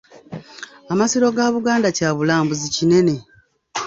Amasiro 0.93 1.27
ga 1.37 1.45
Buganda 1.53 1.89
kya 1.97 2.09
bulambuzi 2.17 2.67
kinene. 2.75 3.15